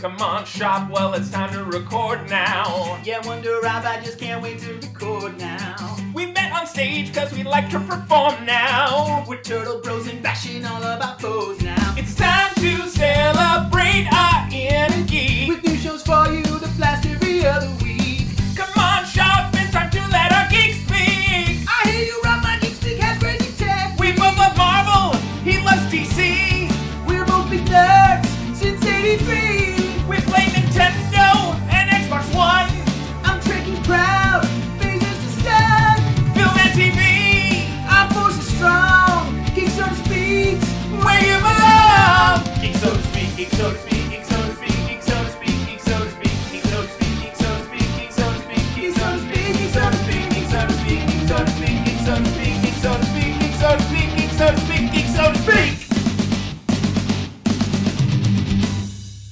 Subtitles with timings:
[0.00, 2.98] Come on, Shoff, well, it's time to record now.
[3.04, 5.98] Yeah, Wonder Rob, I just can't wait to record now.
[6.14, 9.26] We met on stage cause we like to perform now.
[9.28, 11.94] We're turtle bros and fashion all about pose now.
[11.98, 15.50] It's time to celebrate our geek.
[15.50, 17.89] With new shows for you to blast every other week.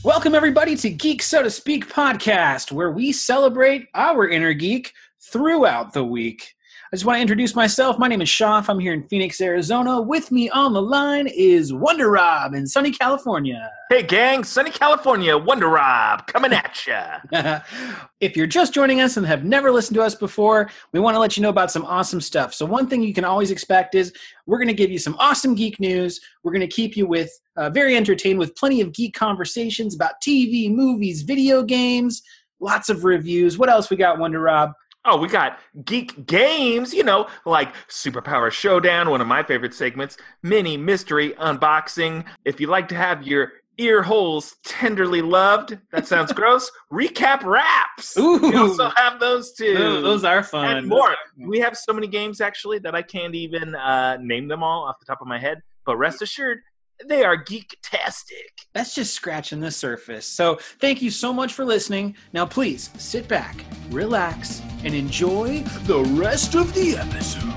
[0.03, 5.93] Welcome, everybody, to Geek So to Speak podcast, where we celebrate our inner geek throughout
[5.93, 6.55] the week.
[6.91, 7.99] I just want to introduce myself.
[7.99, 8.71] My name is Shoff.
[8.71, 10.01] I'm here in Phoenix, Arizona.
[10.01, 13.71] With me on the line is Wonder Rob in sunny California.
[13.91, 17.19] Hey gang, sunny California, Wonder Rob coming at ya.
[18.21, 21.21] if you're just joining us and have never listened to us before, we want to
[21.21, 22.55] let you know about some awesome stuff.
[22.55, 24.11] So, one thing you can always expect is
[24.47, 26.19] we're going to give you some awesome geek news.
[26.43, 30.23] We're going to keep you with uh, very entertained with plenty of geek conversations about
[30.27, 32.23] TV, movies, video games,
[32.61, 33.59] lots of reviews.
[33.59, 34.73] What else we got, Wonder Rob?
[35.05, 40.17] Oh, we got geek games, you know, like Superpower Showdown, one of my favorite segments,
[40.43, 42.25] mini mystery unboxing.
[42.45, 46.71] If you like to have your ear holes tenderly loved, that sounds gross.
[46.93, 48.19] Recap raps.
[48.19, 48.39] Ooh.
[48.39, 49.75] We also have those too.
[49.79, 50.77] Those, those are fun.
[50.79, 51.15] and more.
[51.39, 54.99] We have so many games actually that I can't even uh, name them all off
[54.99, 55.61] the top of my head.
[55.87, 56.59] But rest assured,
[57.07, 58.53] they are geek-tastic.
[58.75, 60.27] That's just scratching the surface.
[60.27, 62.17] So, thank you so much for listening.
[62.33, 67.55] Now, please sit back, relax, and enjoy the rest of the episode.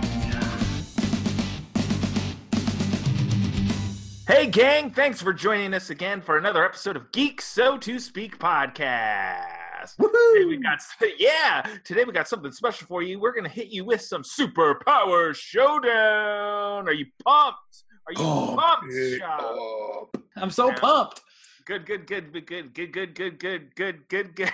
[4.27, 4.91] Hey, gang!
[4.91, 9.95] Thanks for joining us again for another episode of Geek So to Speak podcast.
[9.99, 10.79] Today we got
[11.19, 11.65] yeah.
[11.83, 13.19] Today we got something special for you.
[13.19, 16.87] We're gonna hit you with some superpower showdown.
[16.87, 17.83] Are you pumped?
[18.07, 20.23] Are you Oh, pumped, Sean?
[20.35, 20.75] I'm so Yeah.
[20.75, 21.21] pumped.
[21.65, 24.51] Good, good, good, good, good, good, good, good, good, good, good, good.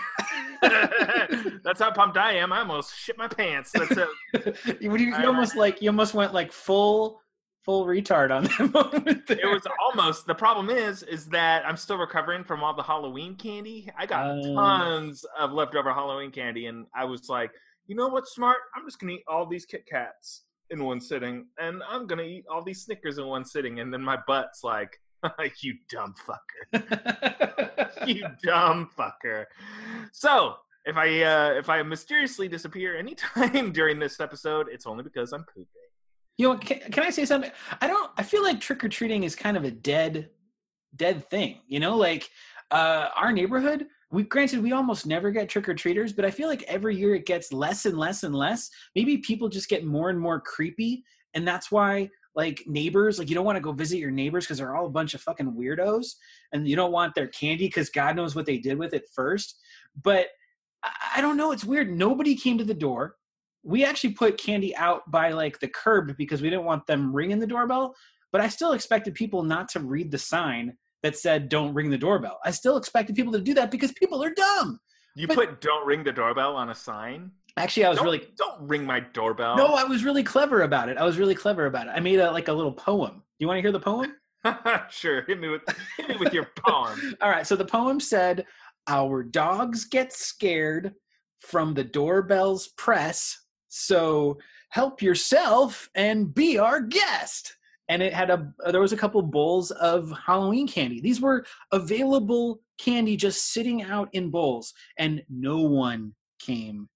[1.63, 2.51] That's how pumped I am.
[2.51, 3.71] I almost shit my pants.
[3.71, 4.79] That's it.
[4.81, 7.21] you, you, you I- almost like you almost went like full
[7.63, 9.27] full retard on that moment.
[9.27, 9.39] There.
[9.39, 10.25] It was almost.
[10.27, 13.89] The problem is, is that I'm still recovering from all the Halloween candy.
[13.97, 14.55] I got Oh.
[14.55, 17.51] tons of leftover Halloween candy, and I was like,
[17.87, 18.57] you know what's smart?
[18.75, 22.45] I'm just gonna eat all these Kit Kats in one sitting, and I'm gonna eat
[22.49, 24.99] all these Snickers in one sitting, and then my butt's like,
[25.61, 29.45] you dumb fucker, you dumb fucker.
[30.11, 30.55] So.
[30.89, 35.43] If I uh, if I mysteriously disappear anytime during this episode, it's only because I'm
[35.43, 35.67] pooping.
[36.37, 37.51] You know, can, can I say something?
[37.81, 38.09] I don't.
[38.15, 40.29] I feel like trick or treating is kind of a dead,
[40.95, 41.59] dead thing.
[41.67, 42.29] You know, like
[42.71, 43.87] uh, our neighborhood.
[44.11, 47.15] We granted we almost never get trick or treaters, but I feel like every year
[47.15, 48.69] it gets less and less and less.
[48.95, 51.03] Maybe people just get more and more creepy,
[51.33, 54.59] and that's why like neighbors, like you don't want to go visit your neighbors because
[54.59, 56.15] they're all a bunch of fucking weirdos,
[56.53, 59.59] and you don't want their candy because God knows what they did with it first.
[60.01, 60.27] But
[60.83, 61.51] I, I don't know.
[61.51, 61.91] It's weird.
[61.91, 63.15] Nobody came to the door
[63.67, 67.39] we actually put candy out by like the curb because we didn't want them ringing
[67.39, 67.93] the doorbell
[68.31, 71.97] but i still expected people not to read the sign that said don't ring the
[71.97, 72.39] doorbell.
[72.45, 74.79] I still expected people to do that because people are dumb.
[75.15, 77.31] You But- put "Don't ring the doorbell" on a sign.
[77.57, 79.57] actually i was don't, really don't ring my doorbell.
[79.57, 80.97] no i was really clever about it.
[80.97, 81.91] I was really clever about it.
[81.95, 83.13] I made a like a little poem.
[83.15, 84.15] Do you want to hear the poem?
[84.89, 85.61] Sure, hit me with
[85.97, 87.15] hit me with your poem.
[87.21, 88.45] all right so the poem said
[88.87, 90.93] our dogs get scared
[91.41, 93.37] from the doorbell's press
[93.67, 94.37] so
[94.69, 97.55] help yourself and be our guest
[97.89, 102.59] and it had a there was a couple bowls of halloween candy these were available
[102.77, 106.87] candy just sitting out in bowls and no one came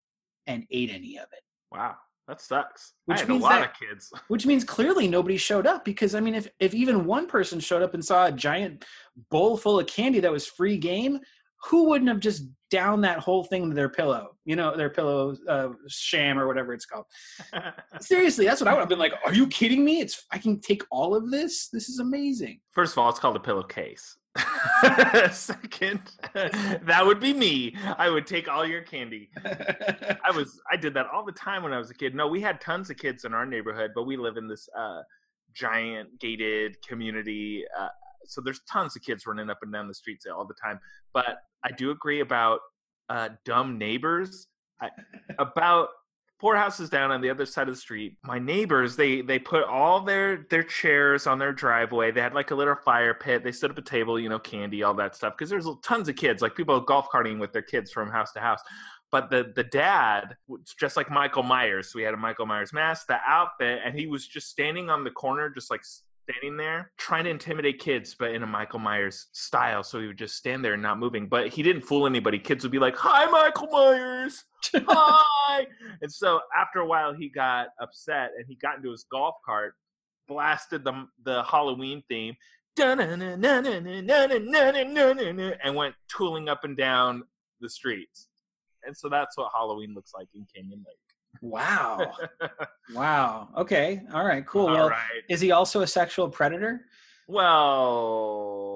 [0.48, 1.96] and ate any of it Wow,
[2.28, 2.96] that sucks.
[3.06, 4.12] Which I had a means lot that- of kids.
[4.28, 7.82] which means clearly nobody showed up because i mean if if even one person showed
[7.82, 8.84] up and saw a giant
[9.30, 11.20] bowl full of candy that was free game
[11.70, 15.36] who wouldn't have just downed that whole thing to their pillow you know their pillow
[15.50, 17.06] uh, sham or whatever it's called
[18.00, 20.60] seriously that's what i would have been like are you kidding me it's i can
[20.62, 24.18] take all of this this is amazing First of all, it's called a pillowcase.
[25.32, 26.02] Second,
[26.34, 27.76] that would be me.
[27.98, 29.30] I would take all your candy.
[29.46, 32.16] I was I did that all the time when I was a kid.
[32.16, 35.02] No, we had tons of kids in our neighborhood, but we live in this uh,
[35.54, 37.66] giant gated community.
[37.78, 37.90] Uh,
[38.26, 40.80] so there's tons of kids running up and down the streets all the time.
[41.14, 42.60] But I do agree about
[43.10, 44.48] uh, dumb neighbors.
[44.82, 44.90] I,
[45.40, 45.90] about
[46.42, 49.64] four houses down on the other side of the street, my neighbors they they put
[49.66, 52.12] all their their chairs on their driveway.
[52.12, 53.44] They had like a little fire pit.
[53.44, 55.36] They set up a table, you know, candy, all that stuff.
[55.38, 58.40] Because there's tons of kids, like people golf carting with their kids from house to
[58.40, 58.62] house.
[59.12, 62.74] But the the dad, was just like Michael Myers, so we had a Michael Myers
[62.74, 65.82] mask, the outfit, and he was just standing on the corner, just like
[66.24, 69.84] standing there trying to intimidate kids, but in a Michael Myers style.
[69.84, 71.28] So he would just stand there and not moving.
[71.28, 72.40] But he didn't fool anybody.
[72.40, 74.44] Kids would be like, "Hi, Michael Myers."
[74.76, 75.68] Hi.
[76.02, 79.76] and so after a while, he got upset and he got into his golf cart,
[80.28, 82.36] blasted the the Halloween theme,
[85.64, 87.24] and went tooling up and down
[87.60, 88.28] the streets.
[88.84, 90.98] And so that's what Halloween looks like in Canyon Lake.
[91.42, 92.14] Wow.
[92.94, 93.50] wow.
[93.58, 94.02] Okay.
[94.14, 94.46] All right.
[94.46, 94.68] Cool.
[94.68, 95.24] All well, right.
[95.30, 96.86] is he also a sexual predator?
[97.28, 98.72] Well,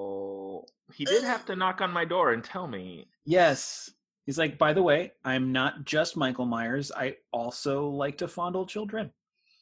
[0.94, 3.08] he did have to knock on my door and tell me.
[3.24, 3.90] Yes.
[4.24, 6.90] He's like, by the way, I'm not just Michael Myers.
[6.90, 9.12] I also like to fondle children.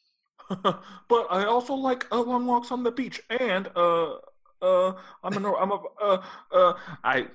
[0.63, 4.13] but I also like uh, long walks on the beach, and uh,
[4.61, 4.93] uh,
[5.23, 7.27] I'm a, I'm a, uh, uh, I,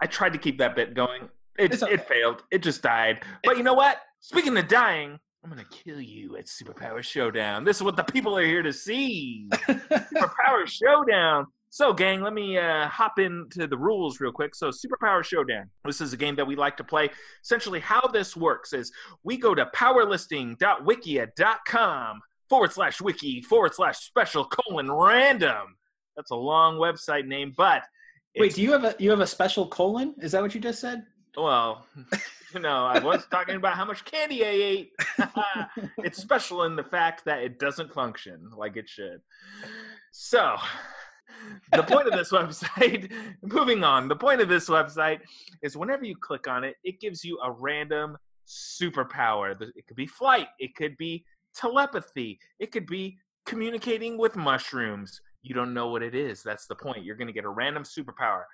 [0.00, 1.28] I tried to keep that bit going.
[1.58, 1.94] It, It's okay.
[1.94, 2.42] it failed.
[2.50, 3.22] It just died.
[3.44, 3.98] But you know what?
[4.20, 7.64] Speaking of dying, I'm gonna kill you at Superpower Showdown.
[7.64, 9.46] This is what the people are here to see.
[9.52, 11.46] Superpower Showdown.
[11.70, 14.54] So, gang, let me uh, hop into the rules real quick.
[14.54, 15.68] So, Superpower Showdown.
[15.84, 17.10] This is a game that we like to play.
[17.42, 18.92] Essentially, how this works is
[19.24, 25.76] we go to powerlisting.wikia.com forward slash wiki forward slash special colon random.
[26.16, 27.82] That's a long website name, but
[28.36, 30.14] Wait, do you have a you have a special colon?
[30.20, 31.04] Is that what you just said?
[31.36, 31.86] Well,
[32.54, 34.92] you know, I was talking about how much candy I ate.
[35.98, 39.20] it's special in the fact that it doesn't function like it should.
[40.12, 40.56] So,
[41.72, 45.20] the point of this website, moving on, the point of this website
[45.62, 48.16] is whenever you click on it, it gives you a random
[48.46, 49.60] superpower.
[49.60, 55.20] It could be flight, it could be telepathy, it could be communicating with mushrooms.
[55.42, 56.42] You don't know what it is.
[56.42, 57.04] That's the point.
[57.04, 58.44] You're going to get a random superpower.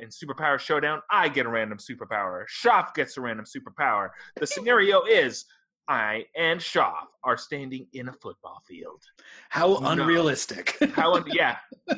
[0.00, 2.44] In Superpower Showdown, I get a random superpower.
[2.46, 4.10] Shoff gets a random superpower.
[4.36, 5.44] The scenario is
[5.88, 9.02] I and Shoff are standing in a football field.
[9.48, 9.88] How No.
[9.88, 10.76] unrealistic.
[10.94, 11.22] How?
[11.26, 11.56] yeah.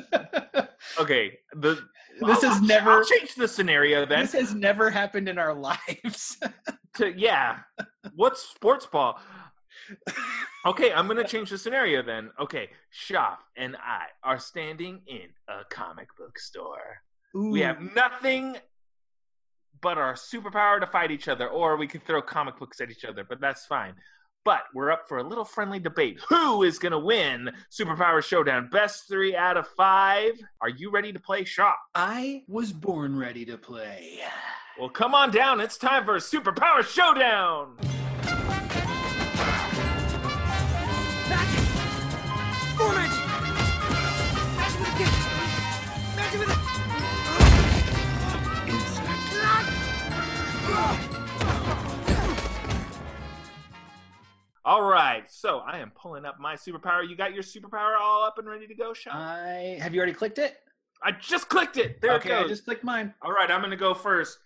[0.99, 1.37] Okay.
[1.53, 1.79] The
[2.21, 4.21] This I'll- never- I'll change the scenario then.
[4.21, 6.37] this has never happened in our lives.
[6.95, 7.59] To, yeah.
[8.15, 9.17] What's sports ball?
[10.65, 12.31] Okay, I'm gonna change the scenario then.
[12.37, 17.01] Okay, Shoff and I are standing in a comic book store.
[17.33, 18.57] We have nothing
[19.81, 23.03] but our superpower to fight each other, or we could throw comic books at each
[23.05, 23.93] other, but that's fine.
[24.43, 26.19] But we're up for a little friendly debate.
[26.29, 28.69] Who is going to win Superpower Showdown?
[28.71, 30.33] Best three out of five.
[30.61, 31.73] Are you ready to play Shoff?
[31.93, 34.19] I was born ready to play.
[34.79, 35.61] Well, come on down.
[35.61, 37.77] It's time for a Superpower Showdown.
[54.63, 57.07] All right, so I am pulling up my superpower.
[57.07, 59.15] You got your superpower all up and ready to go, Shoff?
[59.15, 60.57] I have you already clicked it?
[61.03, 61.99] I just clicked it.
[61.99, 63.11] There okay, it I just clicked mine.
[63.23, 64.37] All right, I'm going to go first.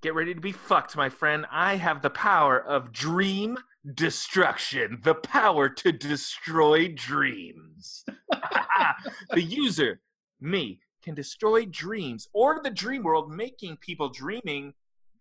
[0.00, 1.44] Get ready to be fucked, my friend.
[1.50, 3.58] I have the power of dream
[3.94, 8.06] destruction, the power to destroy dreams.
[9.32, 10.00] the user,
[10.40, 14.72] me, can destroy dreams or the dream world, making people dreaming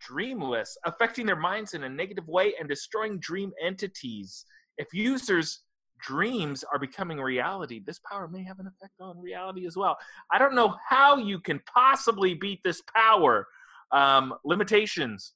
[0.05, 4.45] dreamless, affecting their minds in a negative way and destroying dream entities.
[4.77, 5.61] If users'
[6.01, 9.97] dreams are becoming reality, this power may have an effect on reality as well.
[10.31, 13.47] I don't know how you can possibly beat this power.
[13.91, 15.33] Um, limitations,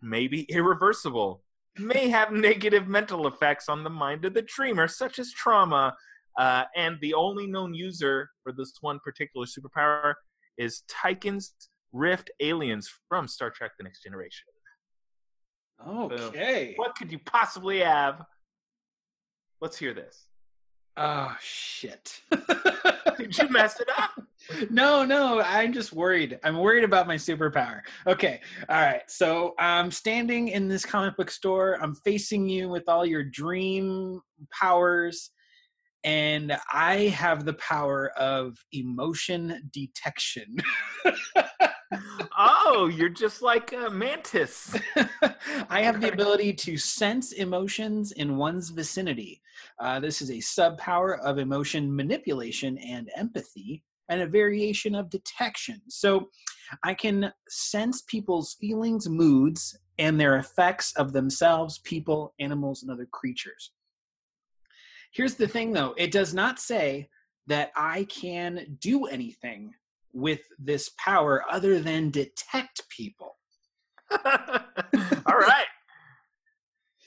[0.00, 1.42] maybe irreversible,
[1.78, 5.94] may have negative mental effects on the mind of the dreamer, such as trauma.
[6.38, 10.14] Uh, and the only known user for this one particular superpower
[10.56, 11.54] is Tyken's
[11.92, 14.44] Rift aliens from Star Trek The Next Generation.
[15.86, 16.74] Okay.
[16.76, 18.24] What could you possibly have?
[19.60, 20.26] Let's hear this.
[20.96, 22.20] Oh shit.
[23.16, 24.10] Did you mess it up?
[24.70, 26.38] no, no, I'm just worried.
[26.44, 27.80] I'm worried about my superpower.
[28.06, 28.40] Okay.
[28.68, 29.02] All right.
[29.08, 31.78] So I'm standing in this comic book store.
[31.80, 34.20] I'm facing you with all your dream
[34.52, 35.30] powers.
[36.04, 40.56] And I have the power of emotion detection.
[42.38, 44.74] Oh, you're just like a mantis.
[45.68, 49.42] I have the ability to sense emotions in one's vicinity.
[49.78, 53.82] Uh, this is a sub power of emotion manipulation and empathy.
[54.08, 55.80] and a variation of detection.
[55.88, 56.28] So
[56.82, 63.06] I can sense people's feelings, moods, and their effects of themselves, people, animals, and other
[63.10, 63.72] creatures.
[65.12, 67.08] Here's the thing though it does not say
[67.46, 69.74] that I can do anything
[70.12, 73.36] with this power other than detect people.
[74.10, 75.64] All right.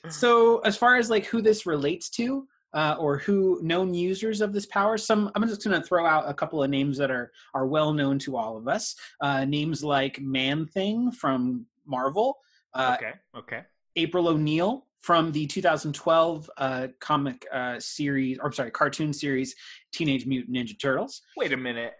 [0.09, 4.53] So, as far as like who this relates to, uh, or who known users of
[4.53, 7.31] this power, some I'm just going to throw out a couple of names that are
[7.53, 8.95] are well known to all of us.
[9.21, 12.37] Uh, names like Man Thing from Marvel,
[12.73, 13.13] uh, okay.
[13.35, 13.61] Okay.
[13.95, 19.53] April O'Neil from the 2012 uh, comic uh, series, or I'm sorry, cartoon series
[19.93, 21.21] Teenage Mutant Ninja Turtles.
[21.37, 21.93] Wait a minute.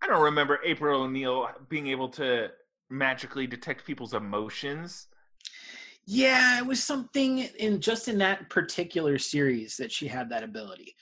[0.00, 2.50] I don't remember April O'Neil being able to
[2.90, 5.08] magically detect people's emotions.
[6.06, 10.94] Yeah, it was something in just in that particular series that she had that ability.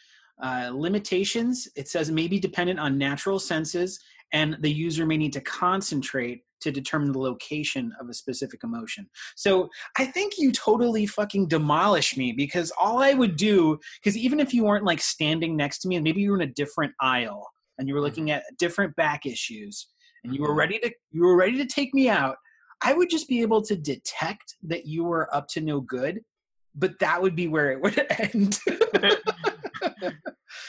[0.42, 4.00] Uh, limitations, it says, may be dependent on natural senses,
[4.32, 9.08] and the user may need to concentrate to determine the location of a specific emotion.
[9.36, 14.40] So I think you totally fucking demolish me because all I would do, because even
[14.40, 16.92] if you weren't like standing next to me and maybe you were in a different
[17.00, 17.46] aisle
[17.78, 19.88] and you were looking at different back issues
[20.24, 20.58] and you were Mhm.
[20.58, 22.36] ready to you were ready to take me out,
[22.82, 26.20] I would just be able to detect that you were up to no good,
[26.74, 28.58] but that would be where it would end.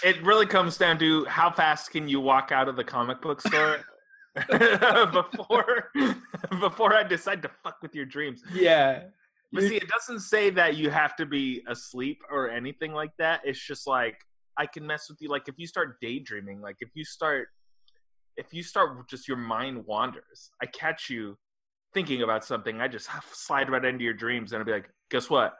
[0.03, 3.41] It really comes down to how fast can you walk out of the comic book
[3.41, 3.79] store
[5.11, 5.91] before
[6.59, 8.43] before I decide to fuck with your dreams.
[8.53, 9.03] yeah.
[9.53, 13.39] But see, it doesn't say that you have to be asleep or anything like that.
[13.45, 14.19] It's just like
[14.57, 15.29] I can mess with you.
[15.29, 17.47] Like if you start daydreaming, like if you start,
[18.35, 20.51] if you start just your mind wanders.
[20.61, 21.37] I catch you
[21.93, 22.81] thinking about something.
[22.81, 25.55] I just slide right into your dreams, and I'll be like, "Guess what?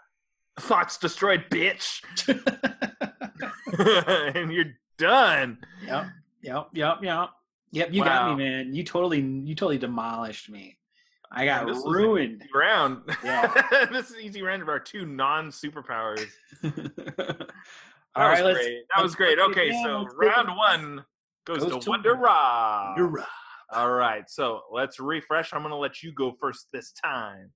[0.59, 2.01] Thoughts destroyed, bitch,"
[4.35, 5.59] and you're done.
[5.85, 6.05] Yep,
[6.41, 7.29] yep, yep, yep.
[7.71, 8.73] Yep, you got me, man.
[8.73, 10.77] You totally, you totally demolished me.
[11.31, 12.43] I got This was an ruined.
[12.55, 13.01] round.
[13.23, 13.51] Yeah.
[13.91, 16.25] this is an easy round of our two non superpowers.
[16.63, 16.71] All
[18.15, 18.81] That was great.
[18.95, 19.39] That was great.
[19.39, 19.83] Okay, down.
[19.83, 21.05] so Let's break it round one
[21.45, 22.97] goes, Goes to to Wonder Rob.
[22.97, 23.25] You're right.
[23.73, 25.53] All right, so let's refresh.
[25.53, 27.51] I'm going to let you go first this time.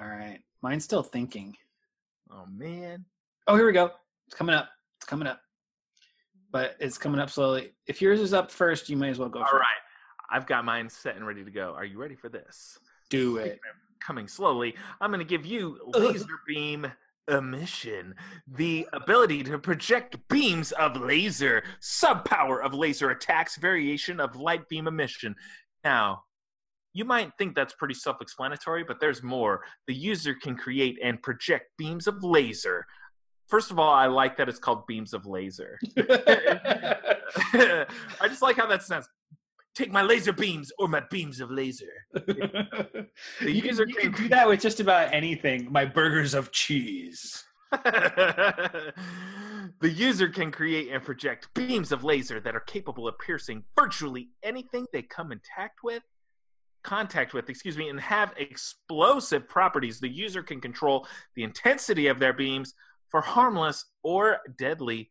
[0.00, 1.56] All right, mine's still thinking.
[2.30, 3.04] Oh man.
[3.48, 3.90] Oh, here we go.
[4.26, 4.68] It's coming up.
[4.98, 5.40] It's coming up.
[6.52, 7.72] But it's coming up slowly.
[7.86, 9.40] If yours is up first, you might as well go.
[9.40, 9.82] All right,
[10.30, 11.74] I've got mine set and ready to go.
[11.74, 12.78] Are you ready for this?
[13.12, 13.60] do it.
[14.00, 16.90] Coming slowly, I'm going to give you laser beam
[17.28, 18.14] emission,
[18.48, 24.68] the ability to project beams of laser, sub power of laser attacks, variation of light
[24.68, 25.36] beam emission.
[25.84, 26.22] Now,
[26.94, 29.62] you might think that's pretty self explanatory, but there's more.
[29.86, 32.84] The user can create and project beams of laser.
[33.52, 35.78] First of all, I like that it's called beams of laser.
[35.98, 37.86] I
[38.22, 39.06] just like how that sounds.
[39.74, 41.92] Take my laser beams or my beams of laser.
[42.14, 43.06] the
[43.40, 45.70] user user you can- can do that with just about anything.
[45.70, 47.44] My burgers of cheese.
[47.72, 48.94] the
[49.82, 54.86] user can create and project beams of laser that are capable of piercing virtually anything
[54.94, 56.02] they come in contact with
[56.82, 61.06] contact with excuse me and have explosive properties the user can control
[61.36, 62.74] the intensity of their beams
[63.12, 65.08] for harmless or deadly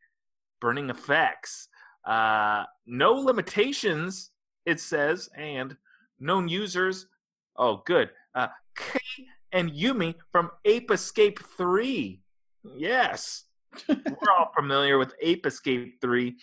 [0.60, 1.70] burning effects.
[2.06, 4.32] Uh, no limitations
[4.66, 5.78] it says and
[6.20, 7.08] known users
[7.56, 8.10] oh good.
[8.36, 12.22] Uh, Kei and yumi from ape escape 3
[12.64, 13.46] yes.
[13.88, 16.36] We're all familiar with Ape Escape 3,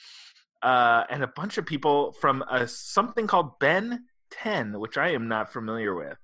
[0.63, 5.29] uh, and a bunch of people from uh, something called Ben 10, which I am
[5.29, 6.17] not familiar with.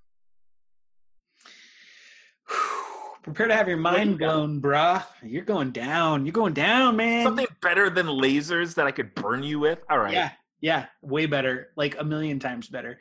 [3.25, 4.27] Prepare to have your you mind got?
[4.27, 5.03] blown, bruh.
[5.23, 6.27] You're going down.
[6.27, 7.25] You're going down, man.
[7.25, 9.79] Something better than lasers that I could burn you with?
[9.89, 10.13] All right.
[10.13, 11.69] Yeah, yeah, way better.
[11.75, 12.99] Like a million times better.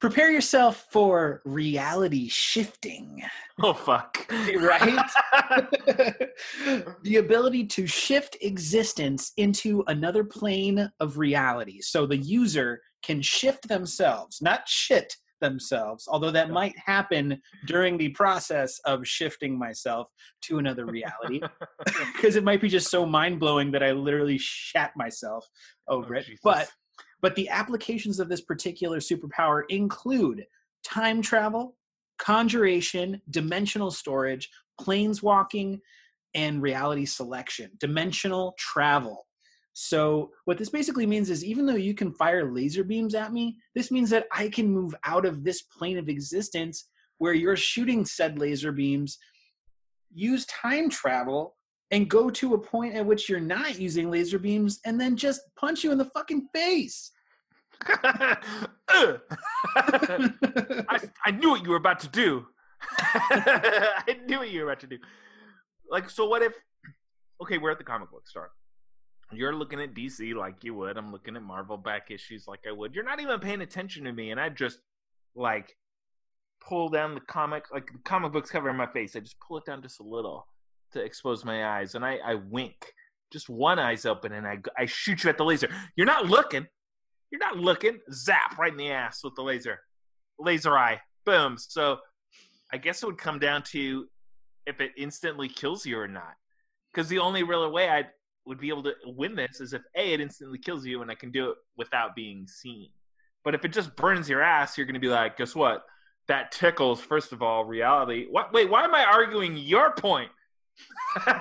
[0.00, 3.22] Prepare yourself for reality shifting.
[3.62, 4.26] Oh, fuck.
[4.56, 4.98] Right?
[7.02, 11.82] the ability to shift existence into another plane of reality.
[11.82, 18.08] So the user can shift themselves, not shit themselves, although that might happen during the
[18.10, 20.08] process of shifting myself
[20.42, 21.40] to another reality.
[22.14, 25.46] Because it might be just so mind blowing that I literally shat myself
[25.88, 26.26] oh, over Oh, it.
[26.26, 26.40] Jesus.
[26.42, 26.68] But
[27.22, 30.46] but the applications of this particular superpower include
[30.84, 31.76] time travel,
[32.18, 34.48] conjuration, dimensional storage,
[34.80, 35.80] planeswalking,
[36.34, 37.70] and reality selection.
[37.78, 39.25] Dimensional travel.
[39.78, 43.58] So, what this basically means is even though you can fire laser beams at me,
[43.74, 48.06] this means that I can move out of this plane of existence where you're shooting
[48.06, 49.18] said laser beams,
[50.14, 51.56] use time travel
[51.90, 55.42] and go to a point at which you're not using laser beams and then just
[55.56, 57.12] punch you in the fucking face.
[57.86, 58.38] I,
[61.26, 62.46] I knew what you were about to do.
[62.98, 64.96] I knew what you were about to do.
[65.90, 66.54] Like, so what if?
[67.42, 68.52] Okay, we're at the comic book store.
[69.32, 70.96] You're looking at DC like you would.
[70.96, 72.94] I'm looking at Marvel back issues like I would.
[72.94, 74.78] You're not even paying attention to me, and I just
[75.34, 75.76] like
[76.60, 79.16] pull down the comic, like the comic books covering my face.
[79.16, 80.46] I just pull it down just a little
[80.92, 82.92] to expose my eyes, and I, I wink.
[83.32, 85.68] Just one eye's open, and I I shoot you at the laser.
[85.96, 86.66] You're not looking.
[87.30, 87.98] You're not looking.
[88.12, 89.80] Zap right in the ass with the laser.
[90.38, 91.00] Laser eye.
[91.24, 91.56] Boom.
[91.58, 91.98] So
[92.72, 94.06] I guess it would come down to
[94.66, 96.34] if it instantly kills you or not.
[96.92, 98.04] Because the only real way I
[98.46, 101.14] would be able to win this is if A, it instantly kills you and I
[101.14, 102.90] can do it without being seen.
[103.44, 105.84] But if it just burns your ass, you're going to be like, guess what?
[106.28, 108.26] That tickles, first of all, reality.
[108.28, 108.52] What?
[108.52, 110.30] Wait, why am I arguing your point?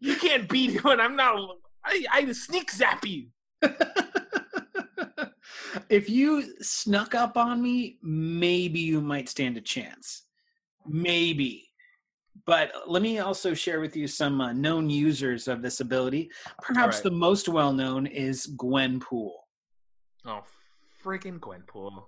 [0.00, 1.56] you can't beat when I'm not.
[1.84, 3.28] I, I sneak zap you.
[5.88, 10.22] if you snuck up on me, maybe you might stand a chance.
[10.86, 11.65] Maybe.
[12.44, 16.30] But let me also share with you some uh, known users of this ability.
[16.60, 17.04] Perhaps right.
[17.04, 19.30] the most well known is Gwenpool.
[20.26, 20.42] Oh,
[21.02, 22.04] freaking Gwenpool.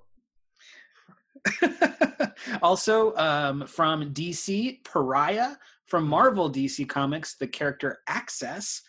[2.62, 5.56] also, um, from DC, Pariah.
[5.86, 8.82] From Marvel DC Comics, the character Access.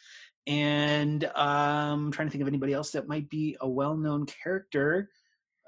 [0.47, 4.25] And um, I'm trying to think of anybody else that might be a well known
[4.25, 5.09] character.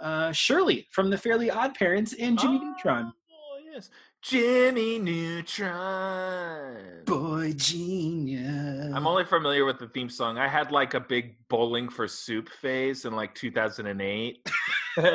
[0.02, 3.14] Uh, Shirley from the Fairly Odd Parents and Jimmy Neutron.
[3.32, 3.90] Oh, yes.
[4.22, 6.76] Jimmy Neutron.
[7.06, 8.94] Boy genius.
[8.94, 10.38] I'm only familiar with the theme song.
[10.38, 14.48] I had like a big bowling for soup phase in like 2008.
[14.96, 15.08] so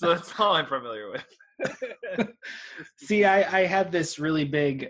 [0.00, 1.26] that's all I'm familiar with.
[2.96, 4.88] See, I, I had this really big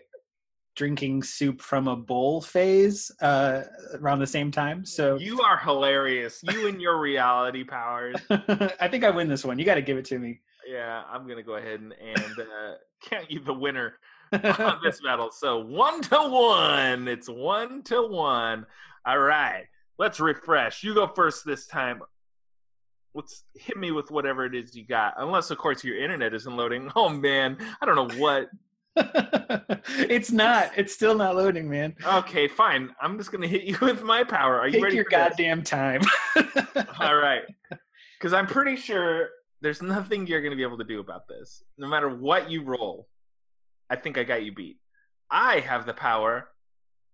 [0.76, 3.62] drinking soup from a bowl phase uh,
[3.94, 4.84] around the same time.
[4.84, 6.40] So You are hilarious.
[6.44, 8.14] You and your reality powers.
[8.30, 9.58] I think I win this one.
[9.58, 10.40] You got to give it to me.
[10.68, 12.74] Yeah, I'm gonna go ahead and, and uh,
[13.08, 13.94] count you the winner
[14.32, 15.30] on this battle.
[15.32, 17.08] So one to one.
[17.08, 18.66] It's one to one.
[19.06, 19.64] All right.
[19.98, 20.84] Let's refresh.
[20.84, 22.02] You go first this time.
[23.14, 25.14] Let's hit me with whatever it is you got.
[25.16, 26.90] Unless, of course, your internet isn't loading.
[26.96, 28.48] Oh man, I don't know what.
[28.96, 30.72] it's not.
[30.76, 31.94] It's still not loading, man.
[32.04, 32.90] Okay, fine.
[33.00, 34.58] I'm just gonna hit you with my power.
[34.60, 34.96] Are you Take ready?
[34.96, 35.28] your for this?
[35.30, 36.02] goddamn time.
[37.00, 37.42] All right.
[38.18, 39.28] Because I'm pretty sure
[39.60, 41.62] there's nothing you're going to be able to do about this.
[41.76, 43.08] No matter what you roll,
[43.90, 44.78] I think I got you beat.
[45.30, 46.48] I have the power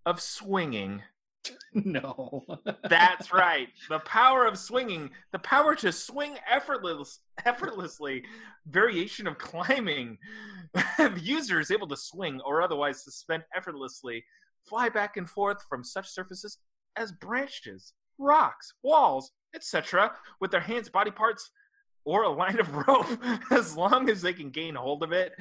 [0.06, 1.02] of swinging.
[1.74, 2.44] no.
[2.88, 3.68] That's right.
[3.88, 5.10] The power of swinging.
[5.32, 8.24] The power to swing effortless, effortlessly.
[8.66, 10.18] Variation of climbing.
[10.98, 14.24] the user is able to swing or otherwise suspend effortlessly,
[14.68, 16.58] fly back and forth from such surfaces
[16.96, 21.50] as branches, rocks, walls, etc., with their hands, body parts,
[22.04, 23.06] or a line of rope,
[23.50, 25.32] as long as they can gain hold of it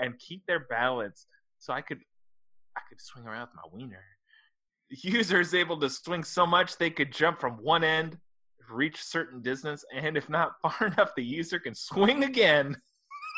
[0.00, 1.26] and keep their balance.
[1.58, 2.00] So I could,
[2.76, 4.04] I could swing around with my wiener.
[4.90, 8.18] The user is able to swing so much they could jump from one end,
[8.70, 12.76] reach certain distance, and if not far enough, the user can swing again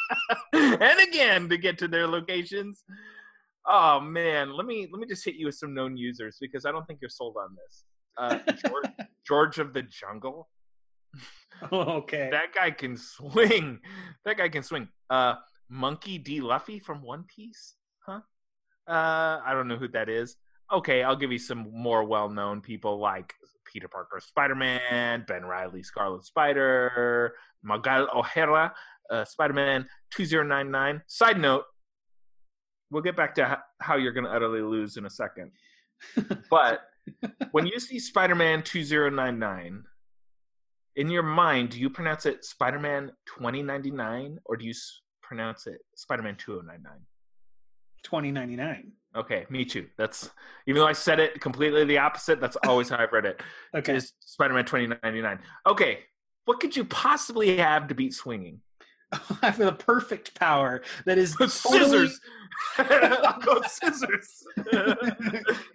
[0.53, 2.85] and again to get to their locations.
[3.67, 6.73] Oh man, let me let me just hit you with some known users because I
[6.73, 7.85] don't think you're sold on this.
[8.17, 8.85] Uh, George,
[9.27, 10.49] George of the Jungle.
[11.73, 12.29] okay.
[12.31, 13.81] That guy can swing.
[14.25, 14.89] That guy can swing.
[15.11, 15.35] Uh,
[15.69, 16.41] Monkey D.
[16.41, 17.75] Luffy from One Piece,
[18.07, 18.21] huh?
[18.87, 20.37] Uh, I don't know who that is.
[20.73, 23.35] Okay, I'll give you some more well-known people like
[23.71, 28.73] Peter Parker, Spider-Man, Ben Riley, Scarlet Spider, Miguel O'Hara,
[29.11, 31.03] uh, Spider-Man 2099.
[31.07, 31.65] Side note,
[32.91, 35.51] we'll get back to how you're going to utterly lose in a second.
[36.51, 36.81] But
[37.51, 39.85] when you see Spider-Man 2099,
[40.97, 45.81] in your mind, do you pronounce it Spider-Man 2099 or do you s- pronounce it
[45.97, 46.93] Spider-Man 2099?
[48.03, 48.93] 2099.
[49.17, 49.87] Okay, me too.
[49.97, 50.31] That's
[50.67, 53.43] even though I said it completely the opposite, that's always how I've read it.
[53.75, 53.99] Okay.
[54.21, 55.39] Spider-Man 2099.
[55.67, 56.01] Okay,
[56.45, 58.61] what could you possibly have to beat swinging?
[59.43, 62.21] I have the perfect power that is totally Scissors.
[62.79, 64.45] I'll go scissors.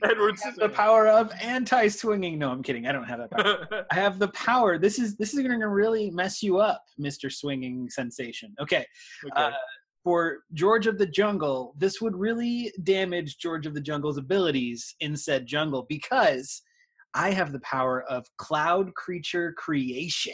[0.04, 2.40] Edward have the power of anti-swinging.
[2.40, 2.88] No, I'm kidding.
[2.88, 3.86] I don't have that power.
[3.92, 4.78] I have the power.
[4.78, 8.56] This is this is going to really mess you up, Mister Swinging Sensation.
[8.62, 8.86] Okay,
[9.26, 9.34] Okay.
[9.36, 9.52] uh,
[10.04, 15.16] for George of the Jungle, this would really damage George of the Jungle's abilities in
[15.18, 16.62] said jungle because
[17.14, 20.34] I have the power of cloud creature creation.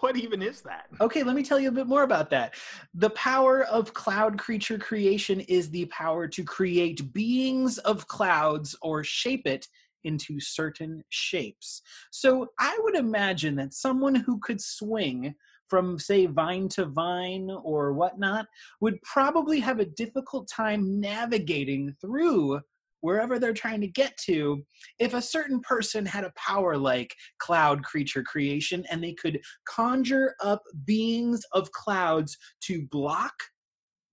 [0.00, 0.86] What even is that?
[1.00, 2.54] Okay, let me tell you a bit more about that.
[2.94, 9.04] The power of cloud creature creation is the power to create beings of clouds or
[9.04, 9.68] shape it
[10.04, 11.82] into certain shapes.
[12.10, 15.34] So I would imagine that someone who could swing
[15.68, 18.46] from, say, vine to vine or whatnot
[18.80, 22.60] would probably have a difficult time navigating through
[23.00, 24.62] wherever they're trying to get to
[24.98, 30.34] if a certain person had a power like cloud creature creation and they could conjure
[30.42, 33.34] up beings of clouds to block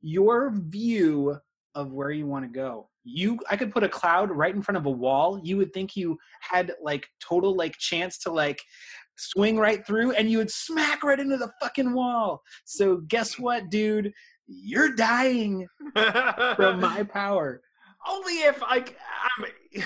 [0.01, 1.35] your view
[1.73, 2.89] of where you want to go.
[3.03, 5.39] You i could put a cloud right in front of a wall.
[5.43, 8.61] You would think you had like total like chance to like
[9.17, 12.41] swing right through and you would smack right into the fucking wall.
[12.65, 14.11] So guess what dude?
[14.47, 15.67] You're dying
[16.55, 17.61] from my power
[18.07, 18.97] Only if like
[19.37, 19.45] I'm.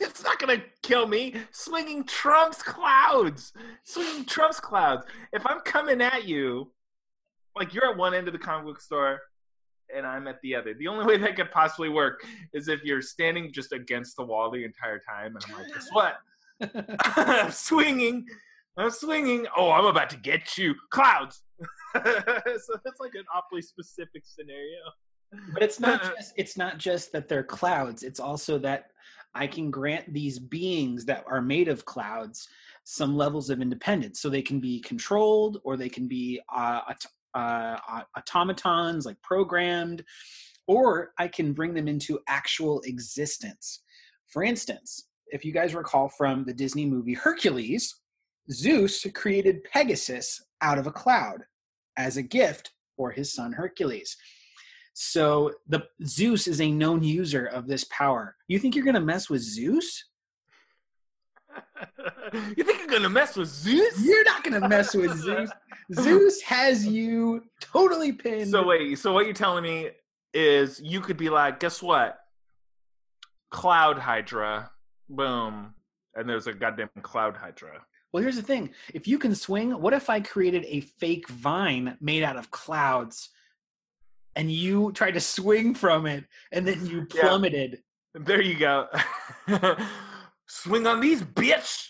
[0.00, 1.34] it's not gonna kill me.
[1.50, 3.52] Swinging trumps clouds.
[3.84, 5.04] Swinging trumps clouds.
[5.32, 6.70] If I'm coming at you,
[7.56, 9.20] like you're at one end of the comic book store,
[9.94, 10.74] and I'm at the other.
[10.74, 14.50] The only way that could possibly work is if you're standing just against the wall
[14.50, 16.16] the entire time, and I'm like, guess what?
[17.16, 18.26] I'm swinging.
[18.76, 19.46] I'm swinging.
[19.56, 20.74] Oh, I'm about to get you.
[20.90, 21.42] Clouds.
[21.94, 22.00] so
[22.84, 24.78] that's like an awfully specific scenario.
[25.52, 28.90] But it's not just it's not just that they're clouds it's also that
[29.34, 32.48] i can grant these beings that are made of clouds
[32.84, 34.20] some levels of independence.
[34.20, 36.80] So they can be controlled or they can be uh,
[37.34, 37.76] uh,
[38.16, 40.04] automatons like programmed
[40.68, 43.82] or i can bring them into actual existence.
[44.26, 48.00] For instance if you guys recall from the disney movie hercules
[48.50, 51.42] zeus created pegasus out of a cloud
[51.96, 54.14] as a gift for his son hercules
[54.94, 58.36] so the Zeus is a known user of this power.
[58.48, 60.04] You think you're gonna mess with Zeus?
[62.56, 64.04] you think you're gonna mess with Zeus?
[64.04, 65.50] You're not gonna mess with Zeus.
[65.94, 68.50] Zeus has you totally pinned.
[68.50, 69.90] So wait, so what you're telling me
[70.34, 72.18] is you could be like, guess what?
[73.50, 74.70] Cloud Hydra,
[75.08, 75.74] boom,
[76.14, 77.84] and there's a goddamn Cloud Hydra.
[78.12, 81.96] well, here's the thing: if you can swing, what if I created a fake vine
[82.00, 83.30] made out of clouds,
[84.36, 87.22] and you tried to swing from it, and then you Yeah.
[87.28, 87.82] plummeted?
[88.14, 88.88] There you go.
[90.46, 91.88] Swing on these, bitch.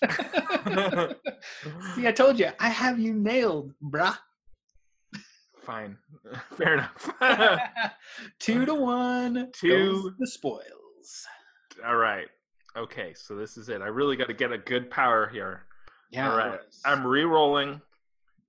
[1.96, 4.16] See, I told you, I have you nailed, bruh.
[5.62, 5.96] Fine,
[6.56, 7.10] fair enough.
[8.38, 9.50] Two to one.
[9.52, 10.12] Two.
[10.18, 11.26] the spoils.
[11.84, 12.28] All right.
[12.76, 13.82] Okay, so this is it.
[13.82, 15.64] I really got to get a good power here.
[16.10, 16.30] Yeah.
[16.30, 16.60] All right.
[16.84, 17.80] I'm re-rolling.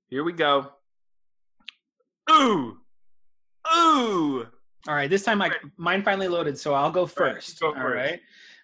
[0.09, 0.71] Here we go.
[2.31, 2.77] Ooh,
[3.75, 4.47] ooh.
[4.87, 7.59] All right, this time I mine finally loaded, so I'll go first.
[7.59, 7.95] go All first.
[7.95, 8.19] right.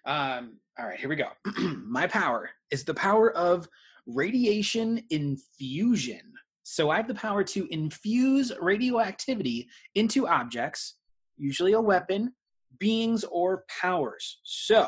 [0.06, 1.30] Um, all right, here we go.
[1.86, 3.68] My power is the power of
[4.06, 6.22] radiation infusion.
[6.64, 10.96] So I have the power to infuse radioactivity into objects,
[11.38, 12.34] usually a weapon,
[12.80, 14.40] beings, or powers.
[14.44, 14.88] So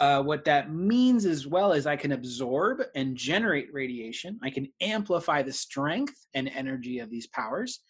[0.00, 4.38] uh, what that means as well is I can absorb and generate radiation.
[4.42, 7.80] I can amplify the strength and energy of these powers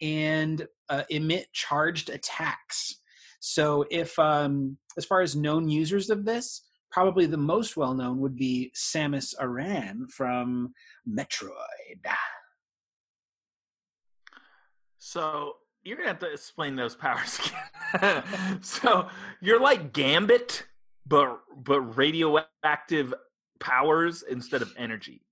[0.00, 3.00] and uh, emit charged attacks.
[3.40, 8.20] So, if um, as far as known users of this, probably the most well known
[8.20, 10.72] would be Samus Aran from
[11.08, 11.50] Metroid.
[14.98, 17.40] So you're gonna have to explain those powers
[17.94, 18.22] again.
[18.62, 19.08] so
[19.40, 20.64] you're like Gambit,
[21.06, 23.12] but but radioactive
[23.60, 25.23] powers instead of energy.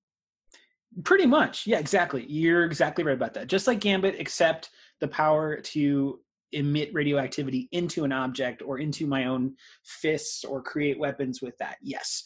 [1.05, 2.27] Pretty much, yeah, exactly.
[2.27, 3.47] You're exactly right about that.
[3.47, 6.21] Just like Gambit, except the power to
[6.53, 11.77] emit radioactivity into an object or into my own fists or create weapons with that.
[11.83, 12.23] Yes.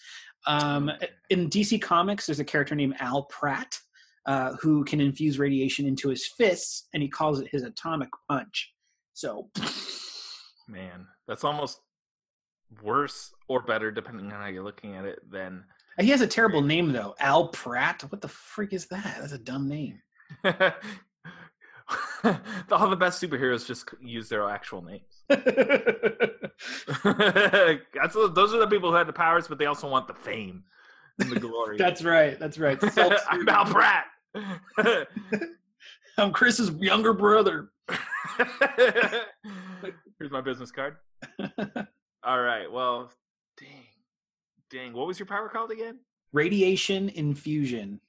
[0.47, 0.91] Um,
[1.31, 3.79] in DC Comics, there's a character named Al Pratt
[4.27, 8.73] uh, who can infuse radiation into his fists, and he calls it his atomic punch.
[9.13, 9.49] So,
[10.69, 11.81] Man, that's almost
[12.83, 15.21] worse or better depending on how you're looking at it.
[15.31, 15.65] Than
[15.99, 18.05] he has a terrible name though, Al Pratt.
[18.09, 19.17] What the freak is that?
[19.21, 20.01] That's a dumb name.
[20.45, 20.53] all
[22.91, 25.03] the best superheroes just use their actual names.
[27.05, 30.65] That's those are the people who had the powers, but they also want the fame
[31.19, 31.79] and the glory.
[31.79, 32.39] That's right.
[32.39, 32.79] That's right.
[33.31, 34.07] I'm Al Pratt.
[36.19, 37.71] I'm Chris's younger brother.
[40.19, 40.97] Here's my business card.
[42.25, 42.71] All right.
[42.71, 43.11] Well,
[43.59, 43.85] dang,
[44.71, 44.93] dang.
[44.93, 45.99] What was your power called again?
[46.33, 48.01] Radiation infusion.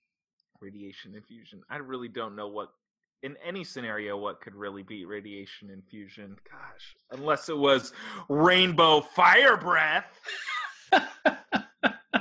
[0.60, 1.62] Radiation infusion.
[1.70, 2.70] I really don't know what,
[3.24, 6.36] in any scenario, what could really beat radiation infusion.
[6.50, 7.94] Gosh, unless it was
[8.30, 10.20] rainbow fire breath.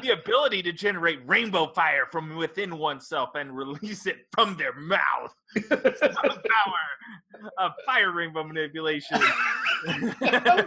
[0.07, 5.35] the ability to generate rainbow fire from within oneself and release it from their mouth.
[5.55, 9.19] the power of fire rainbow manipulation.
[9.87, 10.59] wait, wait, wait,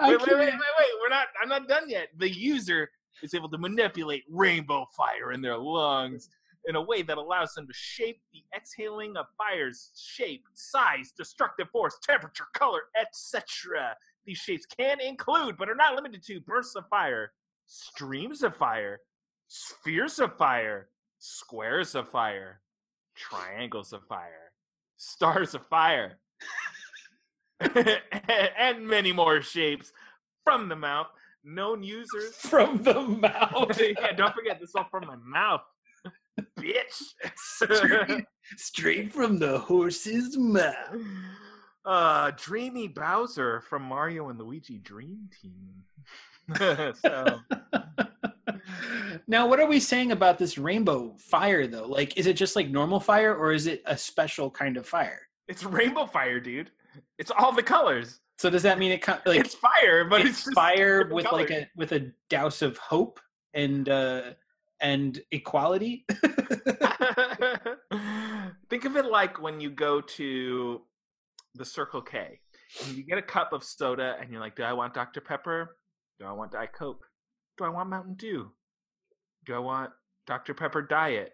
[0.00, 0.92] wait, wait, wait.
[1.00, 1.26] We're not.
[1.42, 2.08] I'm not done yet.
[2.16, 2.90] The user
[3.22, 6.28] is able to manipulate rainbow fire in their lungs
[6.68, 11.68] in a way that allows them to shape the exhaling of fire's shape, size, destructive
[11.70, 13.94] force, temperature, color, etc.
[14.26, 17.30] These shapes can include, but are not limited to, bursts of fire,
[17.66, 19.00] streams of fire,
[19.48, 22.60] spheres of fire, squares of fire,
[23.16, 24.52] triangles of fire,
[24.96, 26.18] stars of fire,
[28.58, 29.92] and many more shapes
[30.44, 31.08] from the mouth.
[31.48, 32.34] Known users.
[32.40, 33.80] From the mouth.
[33.80, 35.60] yeah, don't forget this is all from my mouth,
[36.58, 37.14] bitch.
[37.36, 38.24] straight,
[38.56, 40.74] straight from the horse's mouth.
[41.84, 45.84] uh, Dreamy Bowser from Mario and Luigi Dream Team.
[47.02, 47.40] so,
[49.26, 51.86] now, what are we saying about this rainbow fire, though?
[51.86, 55.26] Like, is it just like normal fire, or is it a special kind of fire?
[55.48, 56.70] it's rainbow fire, dude.
[57.18, 58.20] It's all the colors.
[58.38, 61.50] So does that mean it like it's fire, but it's, it's just fire with like
[61.50, 63.20] a with a douse of hope
[63.54, 64.22] and uh
[64.80, 66.04] and equality?
[68.68, 70.82] Think of it like when you go to
[71.54, 72.40] the Circle K
[72.84, 75.22] and you get a cup of soda and you're like, do I want Dr.
[75.22, 75.76] Pepper?
[76.18, 77.04] Do I want Diet Coke?
[77.58, 78.50] Do I want Mountain Dew?
[79.44, 79.90] Do I want
[80.26, 80.54] Dr.
[80.54, 81.32] Pepper Diet?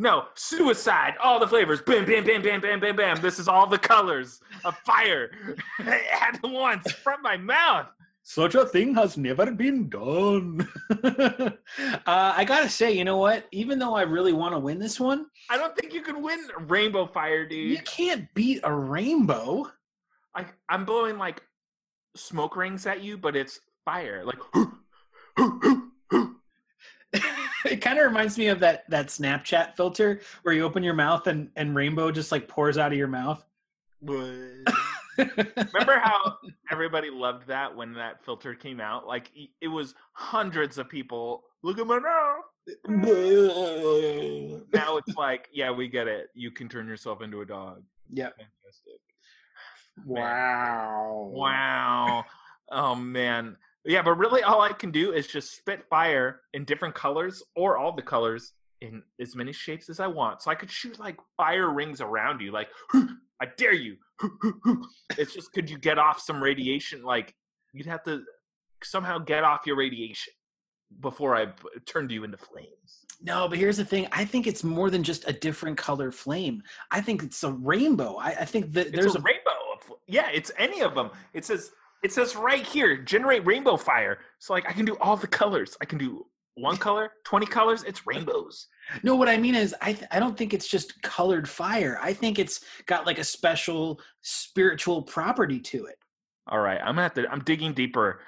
[0.00, 1.82] No, suicide, all the flavors.
[1.82, 3.20] Bam, bam, bam, bam, bam, bam, bam.
[3.20, 5.30] This is all the colors of fire
[5.80, 7.86] at once from my mouth.
[8.22, 10.68] Such a thing has never been done.
[11.02, 11.50] uh,
[12.06, 13.46] I gotta say, you know what?
[13.50, 16.46] Even though I really want to win this one, I don't think you can win
[16.68, 17.70] Rainbow Fire, dude.
[17.70, 19.66] you can't beat a rainbow.
[20.34, 21.42] I, I'm blowing like
[22.18, 24.24] smoke rings at you, but it's fire.
[24.24, 24.38] Like,
[27.64, 31.26] it kind of reminds me of that that Snapchat filter where you open your mouth
[31.26, 33.44] and and rainbow just like pours out of your mouth.
[35.18, 36.36] remember how
[36.70, 39.06] everybody loved that when that filter came out?
[39.06, 41.44] Like, it was hundreds of people.
[41.62, 42.44] Look at my mouth.
[44.74, 46.28] Now it's like, yeah, we get it.
[46.34, 47.82] You can turn yourself into a dog.
[48.12, 48.36] Yep.
[48.36, 49.00] Fantastic.
[50.06, 51.30] Wow.
[51.32, 52.24] Wow.
[52.70, 53.56] Oh man.
[53.84, 57.78] Yeah, but really all I can do is just spit fire in different colors or
[57.78, 60.42] all the colors in as many shapes as I want.
[60.42, 63.96] So I could shoot like fire rings around you, like I dare you.
[65.16, 67.02] It's just could you get off some radiation?
[67.02, 67.34] Like
[67.72, 68.22] you'd have to
[68.82, 70.32] somehow get off your radiation
[71.00, 71.52] before I b-
[71.86, 73.04] turned you into flames.
[73.20, 74.06] No, but here's the thing.
[74.12, 76.62] I think it's more than just a different color flame.
[76.90, 78.16] I think it's a rainbow.
[78.16, 79.37] I, I think that It's there's a, rainbow.
[80.06, 81.10] Yeah, it's any of them.
[81.32, 81.72] It says
[82.02, 84.18] it says right here, generate rainbow fire.
[84.38, 85.76] So like I can do all the colors.
[85.80, 87.82] I can do one color, twenty colors.
[87.84, 88.68] It's rainbows.
[89.02, 91.98] No, what I mean is, I th- I don't think it's just colored fire.
[92.02, 95.96] I think it's got like a special spiritual property to it.
[96.48, 97.28] All right, I'm gonna have to.
[97.30, 98.20] I'm digging deeper.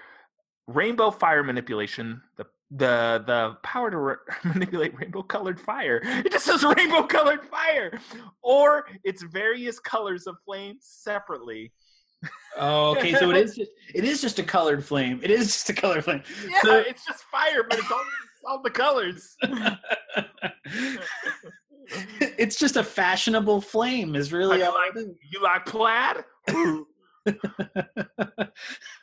[0.66, 2.20] Rainbow fire manipulation.
[2.36, 6.00] The the the power to re- manipulate rainbow colored fire.
[6.04, 7.98] It just says rainbow colored fire,
[8.42, 11.72] or it's various colors of flame separately.
[12.58, 13.14] Oh, okay.
[13.14, 15.20] So it is just it is just a colored flame.
[15.22, 16.22] It is just a colored flame.
[16.48, 19.36] Yeah, So- it's just fire, but it's all it's all the colors.
[22.20, 24.14] it's just a fashionable flame.
[24.14, 26.24] Is really Like, all like- you like plaid?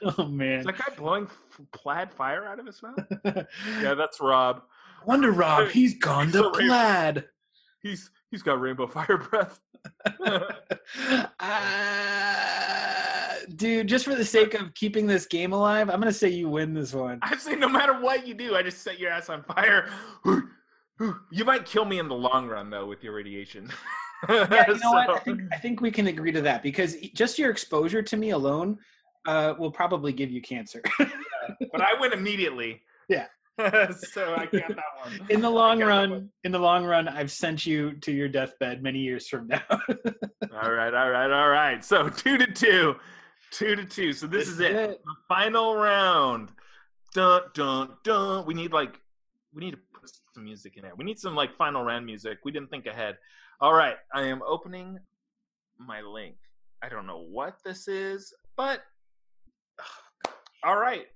[0.03, 0.59] oh man.
[0.59, 2.99] Is that guy blowing f- plaid fire out of his mouth?
[3.81, 4.63] yeah, that's Rob.
[5.05, 7.25] Wonder Rob, he's gone to plaid.
[7.81, 9.59] He's he's got rainbow fire breath.
[11.39, 11.59] uh,
[13.55, 16.73] dude, just for the sake of keeping this game alive, I'm gonna say you win
[16.73, 17.19] this one.
[17.21, 19.89] I say no matter what you do, I just set your ass on fire.
[21.31, 23.69] You might kill me in the long run though with your radiation.
[24.29, 25.09] Yeah, you know what?
[25.09, 28.31] I think, I think we can agree to that because just your exposure to me
[28.31, 28.79] alone
[29.27, 30.81] uh, will probably give you cancer.
[31.71, 32.81] but I win immediately.
[33.09, 33.27] Yeah.
[33.59, 35.27] so I got that one.
[35.29, 38.11] in the long I got that run, in the long run, I've sent you to
[38.11, 39.63] your deathbed many years from now.
[39.69, 41.85] All right, all right, all right.
[41.85, 42.97] So two to two,
[43.51, 44.11] two to two.
[44.11, 44.73] So this is it.
[44.73, 44.97] The
[45.29, 46.49] final round.
[47.13, 48.45] Dun dun dun.
[48.45, 48.99] We need like,
[49.53, 49.77] we need
[50.37, 50.93] some music in there.
[50.95, 52.37] We need some like final round music.
[52.45, 53.17] We didn't think ahead.
[53.59, 54.99] All right, I am opening
[55.79, 56.35] my link.
[56.83, 58.81] I don't know what this is, but
[60.63, 61.07] all right.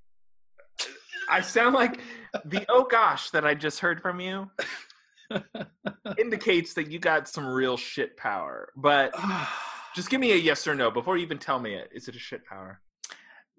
[1.29, 1.99] I sound like
[2.45, 4.49] the oh gosh that I just heard from you
[6.17, 8.69] indicates that you got some real shit power.
[8.75, 9.13] But
[9.95, 11.89] just give me a yes or no before you even tell me it.
[11.93, 12.81] Is it a shit power?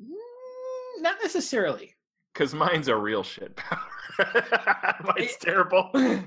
[0.03, 1.95] Mm, Not necessarily.
[2.33, 3.81] Because mine's a real shit power.
[5.17, 5.91] mine's terrible.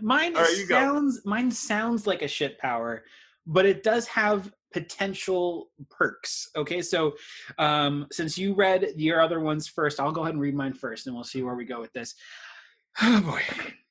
[0.00, 3.04] Mine right, sounds mine sounds like a shit power,
[3.46, 6.50] but it does have potential perks.
[6.56, 7.14] Okay, so
[7.58, 11.06] um, since you read your other ones first, I'll go ahead and read mine first,
[11.06, 12.14] and we'll see where we go with this.
[13.02, 13.40] Oh boy,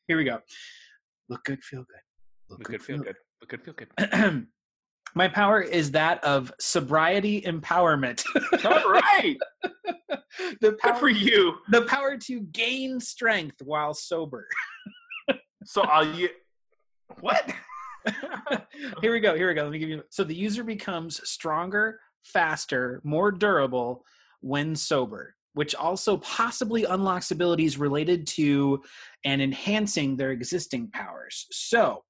[0.08, 0.40] here we go.
[1.28, 2.00] Look good, feel good.
[2.50, 3.18] Look good, feel good.
[3.42, 4.48] Look good, feel good.
[5.14, 5.18] good.
[5.18, 8.24] My power is that of sobriety empowerment.
[8.66, 9.38] All right.
[10.10, 10.22] the
[10.62, 11.56] Good power, for you.
[11.70, 14.48] the power to gain strength while sober.
[15.66, 16.30] So I'll you.
[17.22, 17.52] What?
[19.02, 19.36] here we go.
[19.36, 19.64] Here we go.
[19.64, 20.04] Let me give you.
[20.10, 24.04] So the user becomes stronger, faster, more durable
[24.42, 28.82] when sober, which also possibly unlocks abilities related to
[29.24, 31.48] and enhancing their existing powers.
[31.52, 32.04] So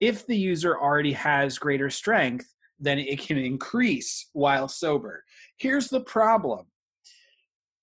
[0.00, 2.46] if the user already has greater strength,
[2.78, 5.24] then it can increase while sober.
[5.56, 6.66] Here's the problem.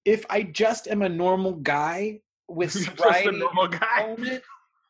[0.05, 3.41] If I just am a normal guy with You're just a sobriety
[3.79, 4.07] guy.
[4.07, 4.43] moment,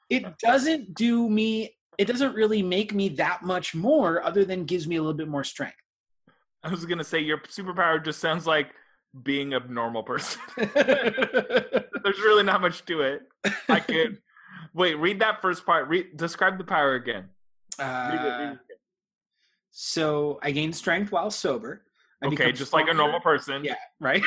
[0.09, 4.85] it doesn't do me it doesn't really make me that much more other than gives
[4.85, 5.77] me a little bit more strength
[6.61, 8.71] I was gonna say your superpower just sounds like
[9.23, 10.41] being a normal person.
[10.57, 13.21] There's really not much to it.
[13.69, 14.17] I could
[14.75, 14.95] wait.
[14.95, 15.87] Read that first part.
[15.87, 17.29] Read, describe the power again.
[17.79, 18.55] Read it, read Uh,
[19.71, 21.83] so i gain strength while sober
[22.23, 23.63] I Okay, become just like a normal person.
[23.65, 24.23] yeah right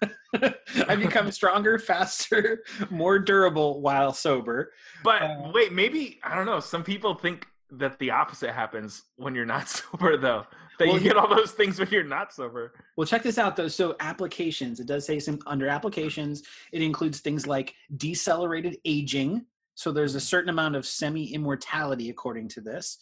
[0.88, 6.60] i become stronger faster more durable while sober But Uh, wait, maybe I don't know.
[6.60, 10.46] Some people think that the opposite happens when you're not sober, though.
[10.78, 12.72] That Well, you get all those things when you're not sober.
[12.96, 13.68] Well, check this out though.
[13.68, 19.44] So applications, it does say some under applications, it includes things like decelerated aging.
[19.74, 22.98] So there's a certain amount of semi-immortality according to this.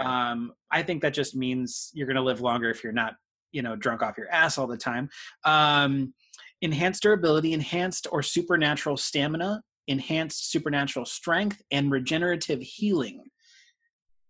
[0.00, 0.08] Okay.
[0.08, 3.14] Um, I think that just means you're going to live longer if you're not,
[3.52, 5.08] you know, drunk off your ass all the time.
[5.44, 6.14] Um,
[6.62, 13.22] enhanced durability, enhanced or supernatural stamina, enhanced supernatural strength, and regenerative healing.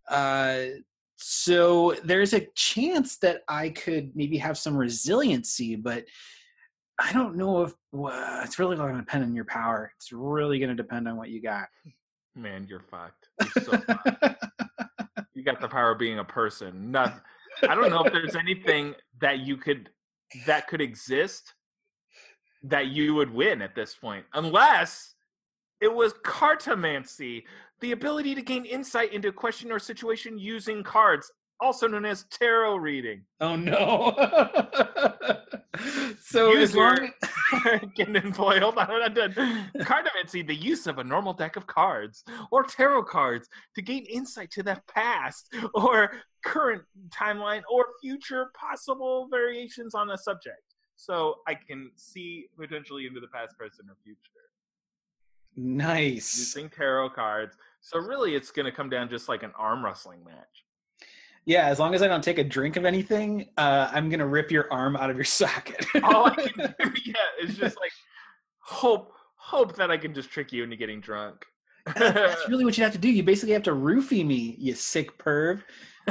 [0.08, 0.66] Uh,
[1.16, 6.04] so there's a chance that I could maybe have some resiliency, but
[6.98, 9.92] I don't know if well, it's really going to depend on your power.
[9.96, 11.68] It's really going to depend on what you got.
[12.34, 13.28] Man, you're fucked.
[13.40, 14.24] You're so fucked.
[15.34, 16.90] You got the power of being a person.
[16.90, 17.20] Not,
[17.68, 19.90] I don't know if there's anything that you could
[20.46, 21.52] that could exist
[22.62, 25.14] that you would win at this point, unless
[25.80, 27.44] it was cartomancy,
[27.80, 32.24] the ability to gain insight into a question or situation using cards, also known as
[32.30, 33.22] tarot reading.
[33.40, 34.12] oh no!
[36.20, 37.10] so as long
[37.94, 38.62] Getting employed.
[38.62, 39.32] Hold on, I'm done.
[39.78, 44.50] Cartomancy, the use of a normal deck of cards or tarot cards to gain insight
[44.52, 46.12] to the past or
[46.44, 50.62] current timeline or future possible variations on a subject.
[50.96, 54.18] So I can see potentially into the past, present, or future
[55.56, 56.38] nice.
[56.38, 57.56] using tarot cards.
[57.80, 60.64] So really, it's going to come down just like an arm wrestling match.
[61.46, 64.50] Yeah, as long as I don't take a drink of anything, uh, I'm gonna rip
[64.50, 65.86] your arm out of your socket.
[66.02, 67.92] All I can do, yeah, is just like
[68.58, 71.46] hope, hope that I can just trick you into getting drunk.
[71.94, 73.08] That's really what you have to do.
[73.08, 75.62] You basically have to roofie me, you sick perv.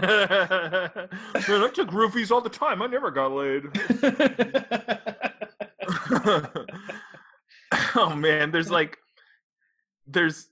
[0.01, 2.81] Man, I took roofies all the time.
[2.81, 3.63] I never got laid.
[7.95, 8.97] oh man, there's like,
[10.07, 10.47] there's.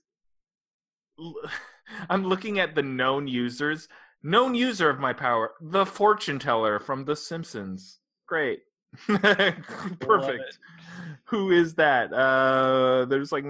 [2.10, 3.88] I'm looking at the known users.
[4.26, 7.98] Known user of my power, the fortune teller from The Simpsons.
[8.26, 8.60] Great,
[10.00, 10.58] perfect.
[11.26, 12.10] Who is that?
[12.10, 13.44] Uh, there's like,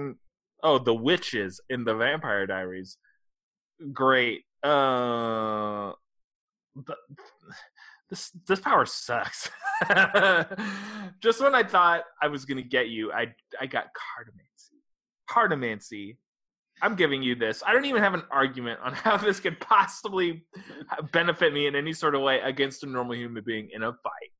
[0.63, 2.97] oh, the witches in the Vampire Diaries.
[3.93, 4.43] Great.
[4.63, 5.93] Uh,
[6.75, 6.97] but
[8.09, 9.49] this this power sucks.
[11.21, 14.75] Just when I thought I was gonna get you, I I got cartomancy.
[15.29, 16.17] Cartomancy.
[16.81, 17.63] I'm giving you this.
[17.65, 20.45] I don't even have an argument on how this could possibly
[21.11, 24.31] benefit me in any sort of way against a normal human being in a fight.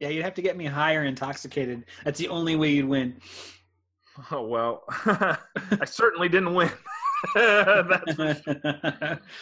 [0.00, 1.84] Yeah, you'd have to get me high or intoxicated.
[2.04, 3.20] That's the only way you'd win.
[4.30, 6.70] Oh well, I certainly didn't win.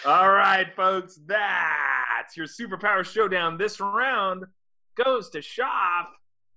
[0.06, 3.58] All right, folks, that's your superpower showdown.
[3.58, 4.44] This round
[5.02, 6.06] goes to Shoff,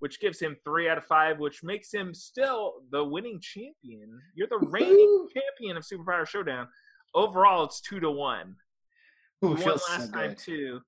[0.05, 4.21] which gives him three out of five, which makes him still the winning champion.
[4.35, 6.67] You're the reigning champion of Superpower Showdown.
[7.15, 8.55] Overall, it's two to one.
[9.43, 10.79] Ooh, You it won feels last so time too.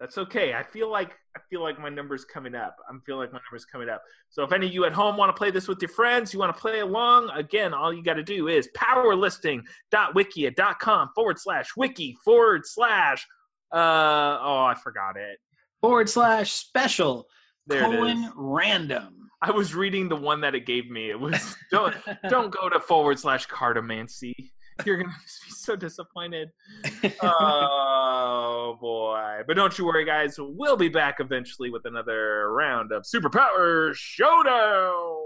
[0.00, 0.54] That's okay.
[0.54, 2.74] I feel like I feel like my numbers coming up.
[2.90, 4.02] I'm feel like my numbers coming up.
[4.28, 6.40] So if any of you at home want to play this with your friends, you
[6.40, 12.16] want to play along, again, all you got to do is powerlisting.wikia.com forward slash wiki
[12.24, 13.24] forward slash
[13.72, 15.38] uh oh I forgot it.
[15.80, 17.28] Forward slash special
[17.66, 18.30] There it colon is.
[18.36, 19.30] random.
[19.42, 21.10] I was reading the one that it gave me.
[21.10, 21.94] It was don't
[22.28, 24.32] don't go to forward slash cartomancy.
[24.84, 25.08] You're gonna
[25.46, 26.48] be so disappointed.
[27.22, 29.42] Oh boy!
[29.46, 30.36] But don't you worry, guys.
[30.38, 35.16] We'll be back eventually with another round of Superpower Showdown.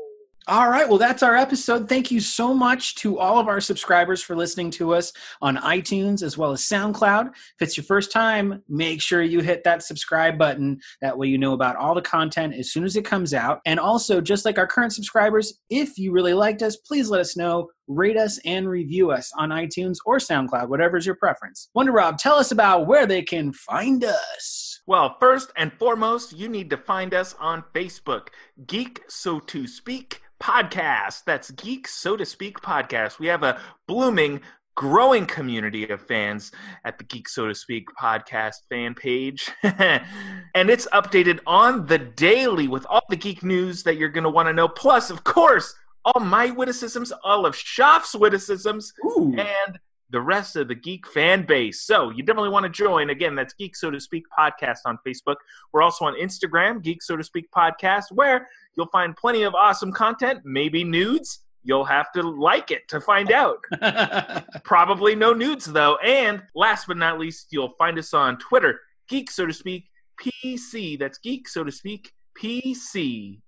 [0.48, 0.88] All right.
[0.88, 1.90] Well, that's our episode.
[1.90, 6.22] Thank you so much to all of our subscribers for listening to us on iTunes
[6.22, 7.28] as well as SoundCloud.
[7.28, 10.80] If it's your first time, make sure you hit that subscribe button.
[11.02, 13.60] That way, you know about all the content as soon as it comes out.
[13.66, 17.36] And also, just like our current subscribers, if you really liked us, please let us
[17.36, 17.68] know.
[17.86, 21.68] Rate us and review us on iTunes or SoundCloud, whatever's your preference.
[21.74, 24.80] Wonder Rob, tell us about where they can find us.
[24.86, 28.28] Well, first and foremost, you need to find us on Facebook,
[28.66, 31.24] Geek So to Speak Podcast.
[31.24, 33.18] That's Geek So to Speak Podcast.
[33.18, 34.40] We have a blooming,
[34.76, 36.52] growing community of fans
[36.84, 39.50] at the Geek So to Speak Podcast fan page.
[39.62, 44.30] and it's updated on the daily with all the geek news that you're going to
[44.30, 44.68] want to know.
[44.68, 45.74] Plus, of course,
[46.04, 49.34] all my witticisms, all of Shoff's witticisms, Ooh.
[49.36, 49.78] and
[50.10, 51.82] the rest of the geek fan base.
[51.82, 53.10] So you definitely want to join.
[53.10, 55.36] Again, that's Geek So to Speak podcast on Facebook.
[55.72, 59.92] We're also on Instagram, Geek So to Speak podcast, where you'll find plenty of awesome
[59.92, 61.40] content, maybe nudes.
[61.62, 63.58] You'll have to like it to find out.
[64.64, 65.96] Probably no nudes though.
[65.96, 70.98] And last but not least, you'll find us on Twitter, Geek So to Speak PC.
[70.98, 73.40] That's Geek So to Speak PC.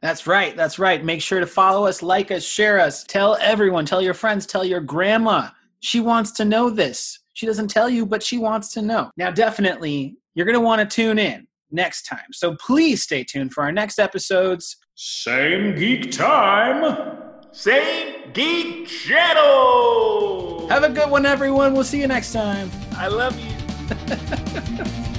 [0.00, 0.56] That's right.
[0.56, 1.04] That's right.
[1.04, 3.04] Make sure to follow us, like us, share us.
[3.04, 5.48] Tell everyone, tell your friends, tell your grandma.
[5.80, 7.18] She wants to know this.
[7.32, 9.10] She doesn't tell you, but she wants to know.
[9.16, 12.32] Now, definitely, you're going to want to tune in next time.
[12.32, 14.76] So please stay tuned for our next episodes.
[14.94, 17.18] Same geek time.
[17.52, 20.68] Same Geek Channel.
[20.68, 21.72] Have a good one, everyone.
[21.72, 22.70] We'll see you next time.
[22.92, 25.04] I love you.